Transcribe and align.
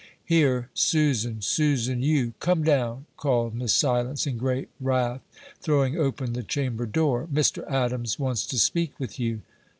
"Here, 0.25 0.71
Susan! 0.73 1.43
Susan! 1.43 2.01
you 2.01 2.33
come 2.39 2.63
down!" 2.63 3.05
called 3.17 3.53
Miss 3.53 3.71
Silence, 3.71 4.25
in 4.25 4.35
great 4.35 4.67
wrath, 4.79 5.21
throwing 5.61 5.95
open 5.95 6.33
the 6.33 6.41
chamber 6.41 6.87
door. 6.87 7.27
"Mr. 7.31 7.63
Adams 7.69 8.17
wants 8.17 8.47
to 8.47 8.57
speak 8.57 8.99
with 8.99 9.19
you." 9.19 9.43